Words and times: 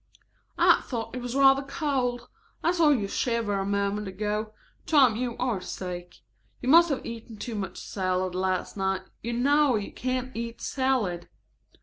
"I 0.57 0.81
thought 0.87 1.15
it 1.15 1.21
was 1.21 1.35
rather 1.35 1.61
cold. 1.61 2.27
I 2.63 2.71
saw 2.71 2.89
you 2.89 3.07
shiver 3.07 3.53
a 3.59 3.65
moment 3.67 4.07
ago. 4.07 4.51
Tom, 4.87 5.15
you 5.15 5.37
are 5.37 5.61
sick. 5.61 6.21
You 6.59 6.69
must 6.69 6.89
have 6.89 7.05
eaten 7.05 7.37
too 7.37 7.53
much 7.53 7.77
salad 7.77 8.33
last 8.33 8.75
night. 8.75 9.03
You 9.21 9.33
know 9.33 9.75
you 9.75 9.91
can't 9.91 10.35
eat 10.35 10.59
salad." 10.59 11.29